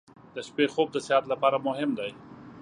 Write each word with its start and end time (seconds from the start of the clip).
•د 0.35 0.37
شپې 0.47 0.65
خوب 0.73 0.87
د 0.93 0.97
صحت 1.07 1.23
لپاره 1.31 1.57
مهم 1.67 1.89
دی. 1.99 2.11